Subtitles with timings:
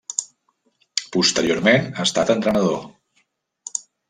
[1.15, 2.81] Posteriorment ha estat entrenador.